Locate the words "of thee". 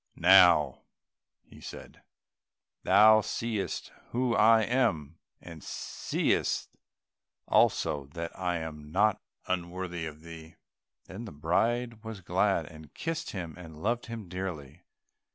10.07-10.55